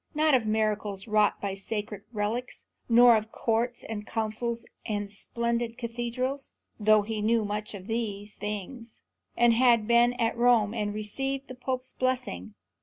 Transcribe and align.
Not 0.15 0.33
of 0.33 0.47
miracles 0.47 1.05
wrought 1.07 1.39
by 1.39 1.53
sacred 1.53 2.01
relics; 2.11 2.65
nor 2.89 3.15
of 3.15 3.31
courts 3.31 3.83
and 3.83 4.03
councils 4.07 4.65
and 4.83 5.11
splendid 5.11 5.77
cathedrals; 5.77 6.53
though 6.79 7.03
he 7.03 7.21
knew 7.21 7.45
much 7.45 7.75
of 7.75 7.85
these 7.85 8.35
things, 8.35 9.01
and 9.37 9.53
had 9.53 9.85
been 9.87 10.13
at 10.13 10.35
Rome 10.35 10.73
and 10.73 10.91
received 10.91 11.49
the 11.49 11.53
Pope's 11.53 11.93
blessing. 11.93 12.55